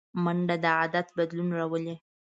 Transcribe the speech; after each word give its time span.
منډه 0.23 0.55
د 0.63 0.65
عادت 0.79 1.07
بدلون 1.17 1.49
راولي 1.57 1.95